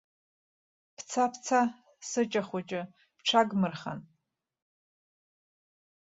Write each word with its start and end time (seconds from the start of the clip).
Бца, 0.95 1.23
бца, 1.33 1.59
сыча 2.09 2.41
хәыҷы, 2.47 2.81
бҽагбмырхан. 3.17 3.99